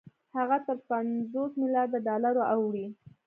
هغه 0.37 0.57
تر 0.67 0.77
پنځوس 0.89 1.51
مليارده 1.61 1.99
ډالرو 2.07 2.43
اوړي 2.53 2.85